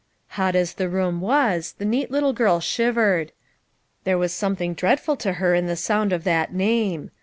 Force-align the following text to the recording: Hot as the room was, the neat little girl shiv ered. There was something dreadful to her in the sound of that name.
Hot 0.29 0.55
as 0.55 0.73
the 0.73 0.89
room 0.89 1.21
was, 1.21 1.73
the 1.77 1.85
neat 1.85 2.09
little 2.09 2.33
girl 2.33 2.59
shiv 2.59 2.95
ered. 2.95 3.29
There 4.03 4.17
was 4.17 4.33
something 4.33 4.73
dreadful 4.73 5.15
to 5.17 5.33
her 5.33 5.53
in 5.53 5.67
the 5.67 5.75
sound 5.75 6.11
of 6.11 6.23
that 6.23 6.51
name. 6.51 7.11